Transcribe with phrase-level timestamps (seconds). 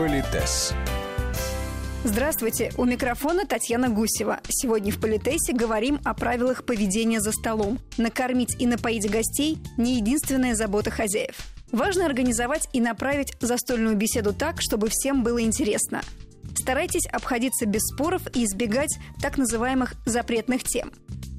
[0.00, 0.72] Политес.
[2.04, 4.40] Здравствуйте, у микрофона Татьяна Гусева.
[4.48, 7.78] Сегодня в Политесе говорим о правилах поведения за столом.
[7.98, 11.36] Накормить и напоить гостей– не единственная забота хозяев.
[11.70, 16.00] Важно организовать и направить застольную беседу так, чтобы всем было интересно.
[16.56, 20.92] Старайтесь обходиться без споров и избегать так называемых запретных тем.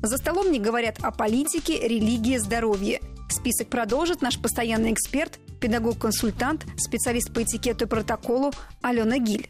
[0.04, 3.02] За столом не говорят о политике, религии, здоровье.
[3.28, 9.49] Список продолжит наш постоянный эксперт, педагог-консультант, специалист по этикету и протоколу Алена Гиль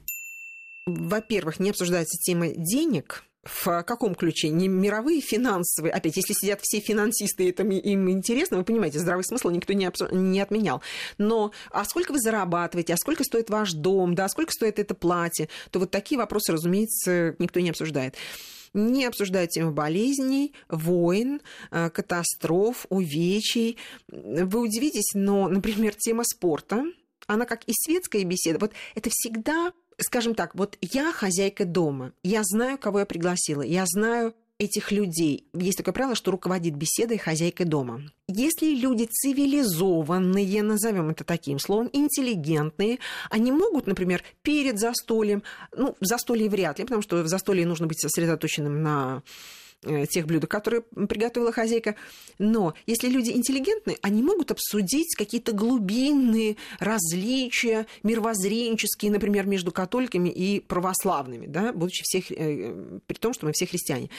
[0.88, 4.50] во-первых, не обсуждается тема денег, в каком ключе?
[4.50, 5.92] Не мировые финансовые.
[5.92, 10.08] Опять, если сидят все финансисты, это им интересно, вы понимаете, здравый смысл никто не, обсу...
[10.14, 10.84] не отменял.
[11.18, 14.94] Но а сколько вы зарабатываете, а сколько стоит ваш дом, да, а сколько стоит это
[14.94, 18.16] платье, то вот такие вопросы, разумеется, никто не обсуждает
[18.74, 23.78] не обсуждают тему болезней, войн, э, катастроф, увечий.
[24.08, 26.86] Вы удивитесь, но, например, тема спорта,
[27.28, 29.72] она как и светская беседа, вот это всегда
[30.04, 35.48] скажем так, вот я хозяйка дома, я знаю, кого я пригласила, я знаю этих людей.
[35.54, 38.04] Есть такое правило, что руководит беседой хозяйка дома.
[38.28, 43.00] Если люди цивилизованные, назовем это таким словом, интеллигентные,
[43.32, 45.42] они могут, например, перед застольем,
[45.76, 49.24] ну, в застолье вряд ли, потому что в застолье нужно быть сосредоточенным на
[50.10, 51.96] тех блюд, которые приготовила хозяйка.
[52.38, 60.60] Но если люди интеллигентные, они могут обсудить какие-то глубинные различия мировоззренческие, например, между католиками и
[60.60, 64.10] православными, да, будучи всех, э, при том, что мы все христиане.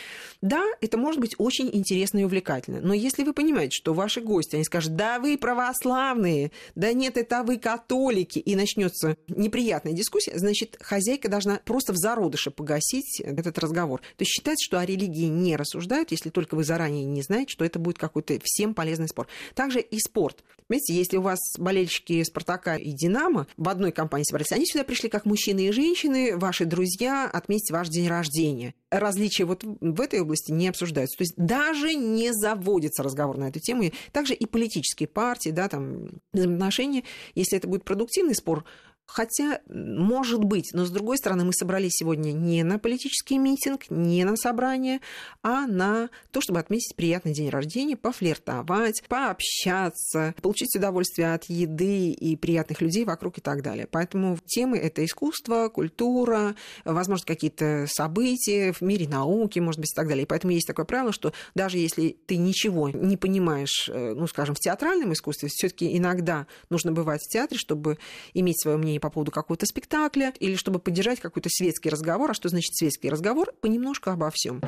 [0.41, 2.81] Да, это может быть очень интересно и увлекательно.
[2.81, 7.43] Но если вы понимаете, что ваши гости, они скажут, да вы православные, да нет, это
[7.43, 14.01] вы католики, и начнется неприятная дискуссия, значит, хозяйка должна просто в зародыше погасить этот разговор.
[14.17, 17.53] То есть считать, что о религии не не рассуждают, если только вы заранее не знаете,
[17.53, 19.29] что это будет какой-то всем полезный спор.
[19.55, 20.43] Также и спорт.
[20.67, 25.11] Понимаете, если у вас болельщики Спартака и Динамо в одной компании собрались, они сюда пришли
[25.11, 28.75] как мужчины и женщины, ваши друзья, отметить ваш день рождения.
[28.91, 31.19] Различия вот в этой области не обсуждаются.
[31.19, 33.91] То есть даже не заводится разговор на эту тему.
[34.13, 37.05] Также и политические партии, да, там, взаимоотношения,
[37.35, 38.65] если это будет продуктивный спор,
[39.07, 44.25] Хотя, может быть, но с другой стороны, мы собрались сегодня не на политический митинг, не
[44.25, 45.01] на собрание,
[45.43, 52.37] а на то, чтобы отметить приятный день рождения, пофлиртовать, пообщаться, получить удовольствие от еды и
[52.37, 53.87] приятных людей вокруг и так далее.
[53.91, 56.55] Поэтому темы это искусство, культура,
[56.85, 60.25] возможно, какие-то события в мире науки, может быть, и так далее.
[60.25, 64.55] И поэтому есть такое правило, что даже если ты ничего не понимаешь, э, ну, скажем,
[64.55, 67.99] в театральном искусстве, все-таки иногда нужно бывать в театре, чтобы
[68.33, 72.31] иметь свое мнение по поводу какого-то спектакля или чтобы поддержать какой-то светский разговор.
[72.31, 73.53] А что значит светский разговор?
[73.61, 74.61] Понемножку обо всем.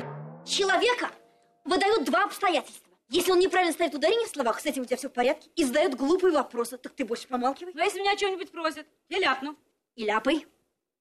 [0.45, 1.11] Человека
[1.63, 2.85] выдают два обстоятельства.
[3.09, 5.63] Если он неправильно ставит ударение в словах, с этим у тебя все в порядке, и
[5.63, 7.73] задает глупые вопросы, так ты больше помалкивай.
[7.73, 9.55] Ну, а если меня о чем-нибудь просят, я ляпну.
[9.95, 10.47] И ляпай.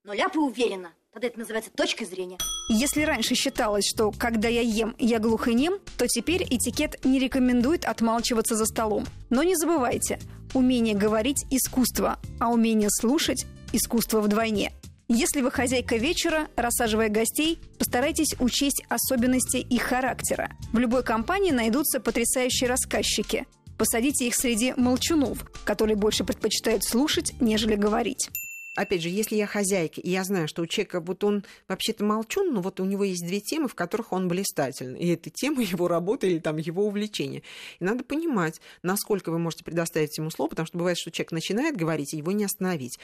[0.02, 0.92] Но ляпай уверенно.
[1.14, 2.38] Тогда это называется точкой зрения.
[2.68, 7.20] Если раньше считалось, что когда я ем, я глух и нем, то теперь этикет не
[7.20, 9.06] рекомендует отмалчиваться за столом.
[9.30, 10.18] Но не забывайте,
[10.54, 14.70] Умение говорить– искусство, а умение слушать– искусство вдвойне.
[15.08, 20.50] Если вы хозяйка вечера, рассаживая гостей, постарайтесь учесть особенности их характера.
[20.72, 23.46] В любой компании найдутся потрясающие рассказчики.
[23.76, 28.30] Посадите их среди молчунов, которые больше предпочитают слушать, нежели говорить
[28.74, 32.52] опять же, если я хозяйка, и я знаю, что у человека вот он вообще-то молчун,
[32.52, 35.00] но вот у него есть две темы, в которых он блистательный.
[35.00, 37.42] И это тема его работы или там его увлечения.
[37.80, 41.76] И надо понимать, насколько вы можете предоставить ему слово, потому что бывает, что человек начинает
[41.76, 42.98] говорить, и его не остановить.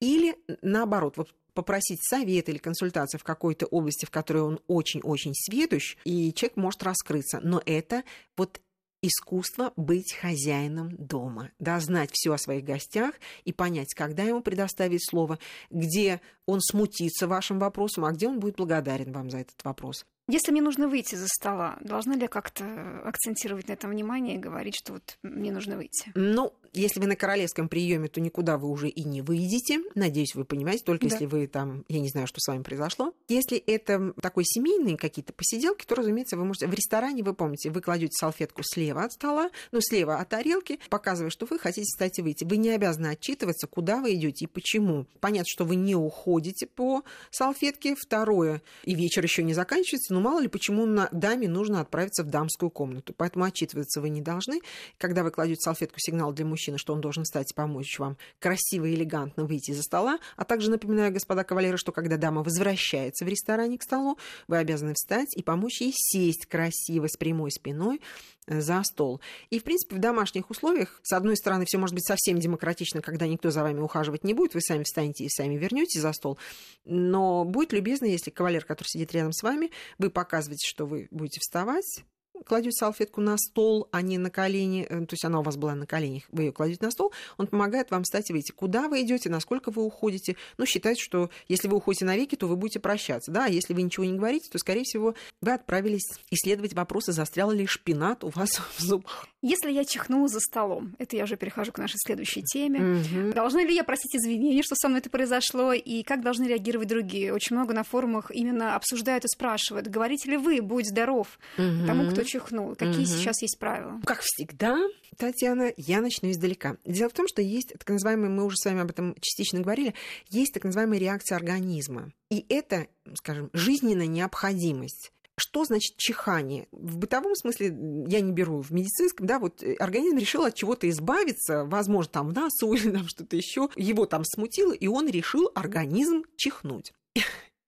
[0.00, 5.96] Или наоборот, вот попросить совет или консультацию в какой-то области, в которой он очень-очень сведущ,
[6.04, 7.40] и человек может раскрыться.
[7.42, 8.04] Но это
[8.36, 8.60] вот
[9.02, 15.08] искусство быть хозяином дома, да, знать все о своих гостях и понять, когда ему предоставить
[15.08, 15.38] слово,
[15.70, 20.04] где он смутится вашим вопросом, а где он будет благодарен вам за этот вопрос.
[20.28, 24.38] Если мне нужно выйти за стола, должна ли я как-то акцентировать на этом внимание и
[24.38, 26.12] говорить, что вот мне нужно выйти?
[26.14, 29.80] Ну, если вы на королевском приеме, то никуда вы уже и не выйдете.
[29.94, 31.14] Надеюсь, вы понимаете, только да.
[31.14, 33.12] если вы там, я не знаю, что с вами произошло.
[33.28, 36.68] Если это такой семейные какие-то посиделки, то, разумеется, вы можете...
[36.68, 41.30] В ресторане, вы помните, вы кладете салфетку слева от стола, ну, слева от тарелки, показывая,
[41.30, 42.44] что вы хотите, кстати, выйти.
[42.44, 45.06] Вы не обязаны отчитываться, куда вы идете и почему.
[45.18, 47.96] Понятно, что вы не уходите по салфетке.
[47.96, 52.28] Второе, и вечер еще не заканчивается, но мало ли почему на даме нужно отправиться в
[52.28, 53.12] дамскую комнату.
[53.16, 54.60] Поэтому отчитываться вы не должны.
[54.98, 58.18] Когда вы кладете салфетку, сигнал для мужчин, мужчина, что он должен встать и помочь вам
[58.38, 60.18] красиво и элегантно выйти за стола.
[60.36, 64.92] А также напоминаю, господа кавалеры, что когда дама возвращается в ресторане к столу, вы обязаны
[64.92, 68.02] встать и помочь ей сесть красиво с прямой спиной
[68.46, 69.22] э, за стол.
[69.48, 73.26] И, в принципе, в домашних условиях, с одной стороны, все может быть совсем демократично, когда
[73.26, 76.38] никто за вами ухаживать не будет, вы сами встанете и сами вернете за стол.
[76.84, 81.40] Но будет любезно, если кавалер, который сидит рядом с вами, вы показываете, что вы будете
[81.40, 82.04] вставать,
[82.44, 85.74] кладете салфетку на стол, а не на колени, э, то есть она у вас была
[85.74, 88.52] на коленях, вы ее кладете на стол, он помогает вам встать и выйти.
[88.52, 90.36] Куда вы идете, насколько вы уходите.
[90.58, 93.30] Ну, считается, что если вы уходите навеки, то вы будете прощаться.
[93.30, 97.50] Да, а если вы ничего не говорите, то, скорее всего, вы отправились исследовать вопросы, застрял
[97.50, 99.26] ли шпинат у вас в зубах.
[99.42, 103.00] Если я чихнула за столом, это я уже перехожу к нашей следующей теме.
[103.00, 103.32] Угу.
[103.32, 107.32] Должны ли я просить извинения, что со мной это произошло, и как должны реагировать другие?
[107.32, 111.86] Очень много на форумах именно обсуждают и спрашивают, говорите ли вы, будь здоров, угу.
[111.86, 112.74] тому, кто чихнул.
[112.74, 113.06] Какие угу.
[113.06, 114.00] сейчас есть правила?
[114.04, 114.78] Как всегда,
[115.16, 116.76] Татьяна, я начну издалека.
[116.84, 119.94] Дело в том, что есть так называемые, мы уже с вами об этом частично говорили,
[120.28, 122.12] есть так называемая реакция организма.
[122.30, 125.12] И это, скажем, жизненная необходимость.
[125.36, 126.68] Что значит чихание?
[126.70, 127.68] В бытовом смысле
[128.08, 132.28] я не беру, в медицинском, да, вот э, организм решил от чего-то избавиться, возможно, там
[132.28, 136.92] в носу или там что-то еще, его там смутило, и он решил организм чихнуть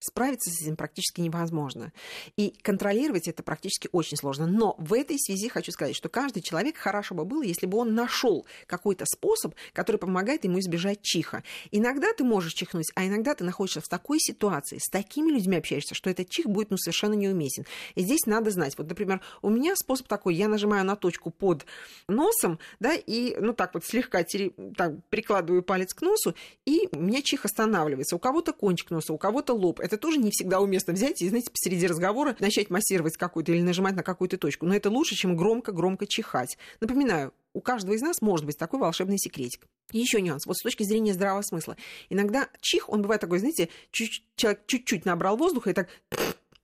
[0.03, 1.93] справиться с этим практически невозможно.
[2.37, 4.47] И контролировать это практически очень сложно.
[4.47, 7.95] Но в этой связи хочу сказать, что каждый человек хорошо бы было, если бы он
[7.95, 11.43] нашел какой-то способ, который помогает ему избежать чиха.
[11.71, 15.95] Иногда ты можешь чихнуть, а иногда ты находишься в такой ситуации, с такими людьми общаешься,
[15.95, 17.65] что этот чих будет ну, совершенно неуместен.
[17.95, 18.77] И здесь надо знать.
[18.77, 21.65] Вот, например, у меня способ такой, я нажимаю на точку под
[22.09, 24.53] носом, да, и, ну, так вот слегка тере...
[24.77, 26.35] так, прикладываю палец к носу,
[26.65, 28.17] и у меня чих останавливается.
[28.17, 31.51] У кого-то кончик носа, у кого-то лоб это тоже не всегда уместно взять и, знаете,
[31.51, 34.67] посреди разговора начать массировать какую-то или нажимать на какую-то точку.
[34.67, 36.57] Но это лучше, чем громко-громко чихать.
[36.81, 39.67] Напоминаю, у каждого из нас может быть такой волшебный секретик.
[39.91, 40.47] И еще нюанс.
[40.47, 41.77] Вот с точки зрения здравого смысла.
[42.09, 45.89] Иногда чих, он бывает такой, знаете, чуть, человек чуть-чуть набрал воздуха и так,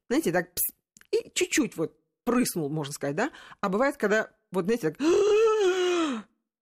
[0.08, 0.48] знаете, так,
[1.10, 3.30] и чуть-чуть вот прыснул, можно сказать, да?
[3.60, 5.00] А бывает, когда, вот, знаете, так,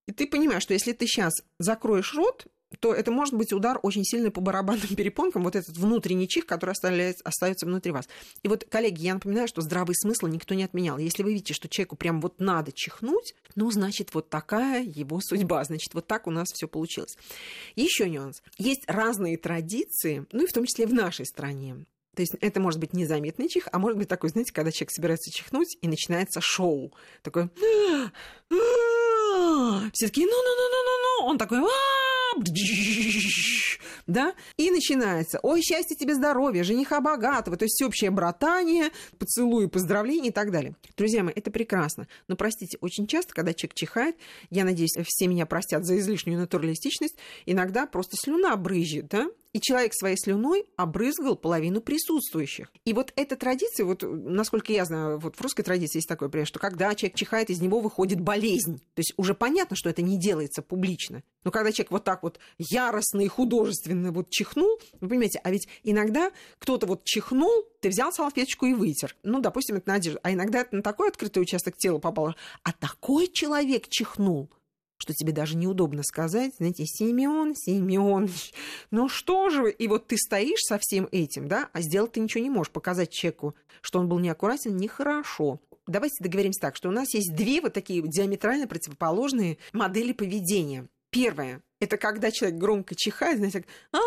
[0.08, 2.46] и ты понимаешь, что если ты сейчас закроешь рот,
[2.80, 6.70] то это может быть удар очень сильный по барабанным перепонкам, вот этот внутренний чих, который
[6.70, 8.08] оставляет, остается внутри вас.
[8.42, 10.98] И вот, коллеги, я напоминаю, что здравый смысл никто не отменял.
[10.98, 15.64] Если вы видите, что человеку прям вот надо чихнуть, ну, значит, вот такая его судьба,
[15.64, 17.16] значит, вот так у нас все получилось.
[17.76, 18.42] Еще нюанс.
[18.58, 21.86] Есть разные традиции, ну и в том числе в нашей стране.
[22.16, 25.30] То есть это может быть незаметный чих, а может быть такой, знаете, когда человек собирается
[25.30, 26.94] чихнуть, и начинается шоу.
[27.22, 27.50] Такой...
[29.92, 31.26] Все такие, ну-ну-ну-ну-ну-ну.
[31.26, 31.60] Он такой,
[34.06, 40.28] да, и начинается, ой, счастье тебе, здоровье, жениха богатого, то есть всеобщее братание, поцелуи, поздравления
[40.28, 40.76] и так далее.
[40.96, 44.16] Друзья мои, это прекрасно, но, простите, очень часто, когда человек чихает,
[44.50, 47.16] я надеюсь, все меня простят за излишнюю натуралистичность,
[47.46, 52.70] иногда просто слюна брызжет, да, и человек своей слюной обрызгал половину присутствующих.
[52.85, 56.47] И вот эта традиция, вот насколько я знаю, вот в русской традиции есть такое, пример,
[56.47, 58.81] что когда человек чихает, из него выходит болезнь.
[58.93, 61.23] То есть уже понятно, что это не делается публично.
[61.43, 65.69] Но когда человек вот так вот яростно и художественно вот чихнул, вы понимаете, а ведь
[65.85, 69.17] иногда кто-то вот чихнул, ты взял салфеточку и вытер.
[69.23, 70.20] Ну, допустим, это надежда.
[70.23, 72.37] А иногда это на такой открытый участок тела попало.
[72.62, 74.50] А такой человек чихнул
[74.98, 78.28] что тебе даже неудобно сказать, знаете, Симеон, Симеон,
[78.90, 79.70] ну что же вы?
[79.70, 83.10] И вот ты стоишь со всем этим, да, а сделать ты ничего не можешь, показать
[83.10, 85.60] человеку, что он был неаккуратен, нехорошо.
[85.87, 90.88] Давайте договоримся так, что у нас есть две вот такие диаметрально противоположные модели поведения.
[91.10, 93.98] Первое– это когда человек громко чихает, знаете, а,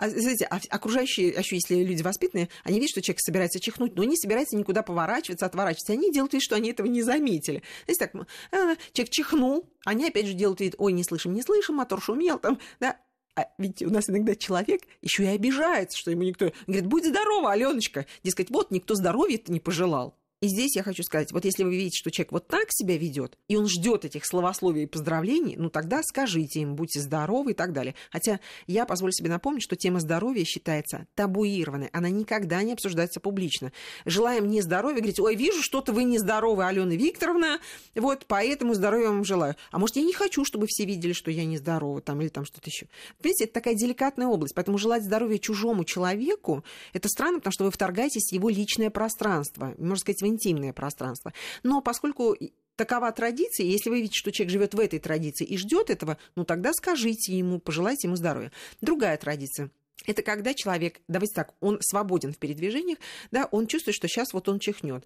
[0.00, 4.04] а, знаете, а окружающие, еще если люди воспитанные, они видят, что человек собирается чихнуть, но
[4.04, 5.92] не собирается никуда поворачиваться, отворачиваться.
[5.92, 7.62] Они делают вид, что они этого не заметили.
[7.84, 11.74] Знаете, так, а, человек чихнул, они опять же делают вид, ой, не слышим, не слышим,
[11.74, 12.96] мотор шумел, там, да,
[13.36, 16.50] а ведь у нас иногда человек еще и обижается, что ему никто...
[16.66, 18.06] Говорит, будь здорова, Аленочка.
[18.24, 20.18] Дескать, вот никто здоровья-то не пожелал.
[20.40, 23.36] И здесь я хочу сказать, вот если вы видите, что человек вот так себя ведет,
[23.48, 27.74] и он ждет этих словословий и поздравлений, ну тогда скажите им, будьте здоровы и так
[27.74, 27.94] далее.
[28.10, 33.70] Хотя я позволю себе напомнить, что тема здоровья считается табуированной, она никогда не обсуждается публично.
[34.06, 37.58] Желаем не здоровья, говорить, ой, вижу, что-то вы нездоровы, Алена Викторовна,
[37.94, 39.56] вот поэтому здоровья вам желаю.
[39.70, 42.70] А может, я не хочу, чтобы все видели, что я нездорова, там, или там что-то
[42.70, 42.86] еще.
[43.18, 47.70] Понимаете, это такая деликатная область, поэтому желать здоровья чужому человеку, это странно, потому что вы
[47.70, 49.74] вторгаетесь в его личное пространство.
[49.76, 51.32] Можно сказать, вы интимное пространство.
[51.62, 52.36] Но поскольку
[52.76, 56.44] такова традиция, если вы видите, что человек живет в этой традиции и ждет этого, ну
[56.44, 58.52] тогда скажите ему, пожелайте ему здоровья.
[58.80, 59.70] Другая традиция.
[60.06, 62.98] Это когда человек, давайте так, он свободен в передвижениях,
[63.30, 65.04] да, он чувствует, что сейчас вот он чихнет.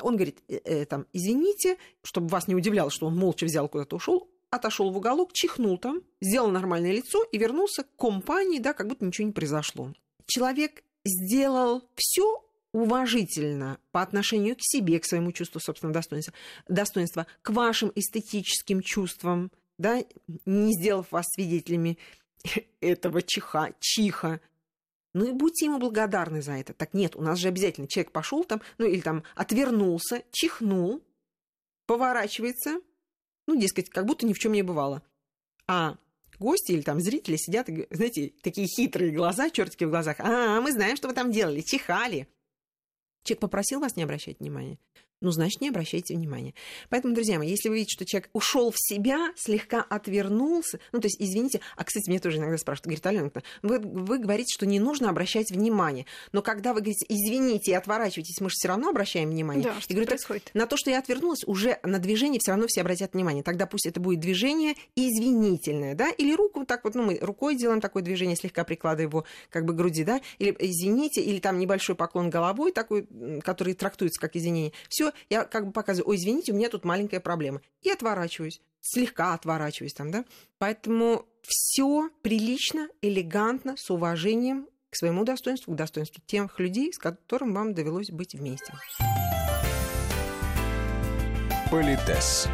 [0.00, 3.96] Он говорит, э, э, там, извините, чтобы вас не удивляло, что он молча взял куда-то
[3.96, 8.88] ушел, отошел в уголок, чихнул там, сделал нормальное лицо и вернулся к компании, да, как
[8.88, 9.92] будто ничего не произошло.
[10.26, 16.34] Человек сделал все уважительно по отношению к себе, к своему чувству собственного достоинства,
[16.68, 20.02] достоинства к вашим эстетическим чувствам, да,
[20.46, 21.98] не сделав вас свидетелями
[22.80, 24.40] этого чиха, чиха.
[25.14, 26.72] Ну и будьте ему благодарны за это.
[26.72, 31.02] Так нет, у нас же обязательно человек пошел там, ну или там отвернулся, чихнул,
[31.86, 32.80] поворачивается,
[33.46, 35.02] ну, дескать, как будто ни в чем не бывало.
[35.66, 35.98] А
[36.38, 40.16] гости или там зрители сидят, знаете, такие хитрые глаза, чертики в глазах.
[40.20, 42.28] А, мы знаем, что вы там делали, чихали.
[43.22, 44.78] Человек попросил вас не обращать внимания
[45.22, 46.54] ну, значит, не обращайте внимания.
[46.90, 51.06] Поэтому, друзья мои, если вы видите, что человек ушел в себя, слегка отвернулся, ну, то
[51.06, 53.30] есть, извините, а, кстати, мне тоже иногда спрашивают, говорит, Алена,
[53.62, 58.40] вы, вы говорите, что не нужно обращать внимание, но когда вы говорите, извините и отворачиваетесь,
[58.40, 59.64] мы же все равно обращаем внимание.
[59.64, 60.50] Да, что говорю, происходит?
[60.54, 63.42] На то, что я отвернулась, уже на движение все равно все обратят внимание.
[63.42, 67.80] Тогда пусть это будет движение извинительное, да, или руку так вот, ну, мы рукой делаем
[67.80, 71.94] такое движение, слегка прикладывая его как бы к груди, да, или извините, или там небольшой
[71.94, 73.06] поклон головой такой,
[73.42, 74.72] который трактуется как извинение.
[75.28, 77.60] Я как бы показываю, ой, извините, у меня тут маленькая проблема.
[77.82, 80.24] И отворачиваюсь, слегка отворачиваюсь там, да.
[80.58, 87.54] Поэтому все прилично, элегантно, с уважением к своему достоинству, к достоинству тех людей, с которым
[87.54, 88.74] вам довелось быть вместе.
[91.70, 92.48] Политес.